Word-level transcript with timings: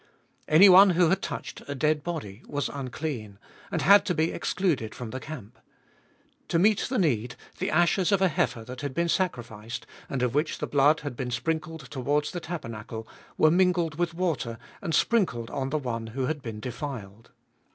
Anyone 0.47 0.89
who 0.89 1.09
had 1.09 1.21
touched 1.21 1.61
a 1.67 1.75
dead 1.75 2.03
body 2.03 2.41
was 2.47 2.69
unclean, 2.69 3.37
and 3.69 3.83
had 3.83 4.03
to 4.07 4.15
be 4.15 4.31
excluded 4.31 4.95
from 4.95 5.11
the 5.11 5.19
camp. 5.19 5.59
To 6.47 6.57
meet 6.57 6.87
the 6.89 6.97
need, 6.97 7.35
the 7.59 7.69
ashes 7.69 8.11
of 8.11 8.19
a 8.19 8.27
heifer 8.27 8.63
that 8.63 8.81
had 8.81 8.95
been 8.95 9.07
sacrificed, 9.09 9.85
and 10.09 10.23
of 10.23 10.33
which 10.33 10.57
the 10.57 10.65
blood 10.65 11.01
had 11.01 11.15
been 11.15 11.29
sprinkled 11.29 11.81
towards 11.91 12.31
the 12.31 12.39
tabernacle, 12.39 13.07
were 13.37 13.51
mingled 13.51 13.93
with 13.99 14.15
water, 14.15 14.57
and 14.81 14.95
sprinkled 14.95 15.51
on 15.51 15.69
the 15.69 15.77
one 15.77 16.07
who 16.07 16.25
had 16.25 16.41
been 16.41 16.59
defiled. 16.59 17.29